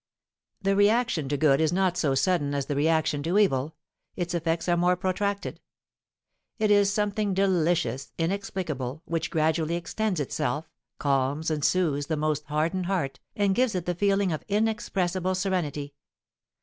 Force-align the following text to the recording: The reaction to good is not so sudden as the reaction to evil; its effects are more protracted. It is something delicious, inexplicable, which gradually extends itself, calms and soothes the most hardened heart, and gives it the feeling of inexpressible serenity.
The 0.63 0.75
reaction 0.75 1.29
to 1.29 1.37
good 1.37 1.61
is 1.61 1.71
not 1.71 1.95
so 1.95 2.15
sudden 2.15 2.55
as 2.55 2.65
the 2.65 2.75
reaction 2.75 3.21
to 3.21 3.37
evil; 3.37 3.75
its 4.15 4.33
effects 4.33 4.67
are 4.67 4.75
more 4.75 4.95
protracted. 4.95 5.59
It 6.57 6.71
is 6.71 6.91
something 6.91 7.35
delicious, 7.35 8.11
inexplicable, 8.17 9.03
which 9.05 9.29
gradually 9.29 9.75
extends 9.75 10.19
itself, 10.19 10.67
calms 10.97 11.51
and 11.51 11.63
soothes 11.63 12.07
the 12.07 12.17
most 12.17 12.45
hardened 12.45 12.87
heart, 12.87 13.19
and 13.35 13.53
gives 13.53 13.75
it 13.75 13.85
the 13.85 13.93
feeling 13.93 14.31
of 14.31 14.43
inexpressible 14.47 15.35
serenity. 15.35 15.93